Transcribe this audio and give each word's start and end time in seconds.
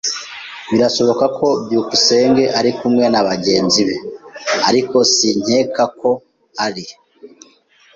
Birashoboka 0.71 1.25
ko 1.37 1.47
byukusenge 1.63 2.43
ari 2.59 2.71
kumwe 2.77 3.05
nabagenzi 3.13 3.81
be, 3.87 3.95
ariko 4.69 4.97
sinkeka 5.15 5.83
ko 5.99 6.11
ari. 6.65 6.85